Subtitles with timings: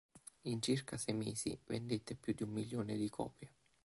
[0.45, 3.51] In circa sei mesi vendette più di un milione di copie.